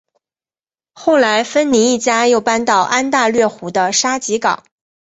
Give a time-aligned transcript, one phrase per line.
[0.93, 4.63] 后来芬尼一家又搬到安大略湖的沙吉港。